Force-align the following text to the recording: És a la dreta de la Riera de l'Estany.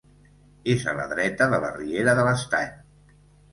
És 0.73 0.85
a 0.93 0.95
la 1.01 1.05
dreta 1.11 1.49
de 1.53 1.61
la 1.67 1.71
Riera 1.77 2.19
de 2.23 2.27
l'Estany. 2.31 2.75